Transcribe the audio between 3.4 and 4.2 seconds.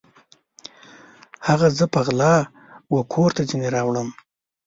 ځیني راوړم